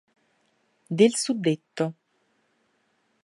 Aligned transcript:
Del 1.01 1.15
suddetto. 1.15 1.85